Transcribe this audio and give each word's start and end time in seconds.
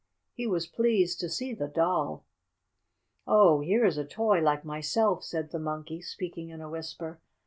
He 0.33 0.47
was 0.47 0.65
pleased 0.65 1.19
to 1.19 1.29
see 1.29 1.53
the 1.53 1.67
Doll. 1.67 2.25
"Oh, 3.27 3.59
here 3.59 3.85
is 3.85 3.99
a 3.99 4.03
toy 4.03 4.39
like 4.41 4.65
myself!" 4.65 5.23
said 5.23 5.51
the 5.51 5.59
Monkey, 5.59 6.01
speaking 6.01 6.49
in 6.49 6.59
a 6.59 6.67
whisper. 6.71 7.19